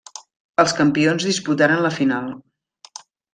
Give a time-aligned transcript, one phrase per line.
[0.63, 2.33] Els campions disputaren la final.